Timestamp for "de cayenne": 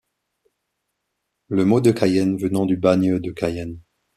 1.79-2.35, 3.19-3.77